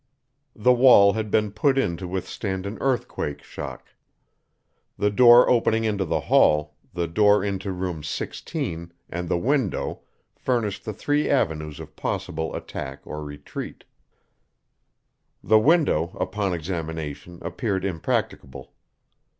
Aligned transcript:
The 0.55 0.73
wall 0.73 1.13
had 1.13 1.29
been 1.29 1.51
put 1.51 1.77
in 1.77 1.95
to 1.97 2.07
withstand 2.07 2.65
an 2.65 2.79
earthquake 2.81 3.43
shock. 3.43 3.89
The 4.97 5.11
door 5.11 5.47
opening 5.47 5.83
into 5.83 6.05
the 6.05 6.21
hall, 6.21 6.75
the 6.91 7.07
door 7.07 7.43
into 7.43 7.71
Room 7.71 8.01
16, 8.01 8.91
and 9.11 9.29
the 9.29 9.37
window 9.37 9.99
furnished 10.35 10.85
the 10.85 10.93
three 10.93 11.29
avenues 11.29 11.79
of 11.79 11.95
possible 11.95 12.55
attack 12.55 13.05
or 13.05 13.23
retreat. 13.23 13.83
The 15.43 15.59
window 15.59 16.17
upon 16.19 16.51
examination 16.51 17.37
appeared 17.43 17.85
impracticable. 17.85 18.73